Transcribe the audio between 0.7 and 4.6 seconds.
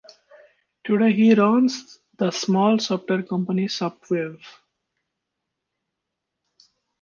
Today he runs the small software company Softwave.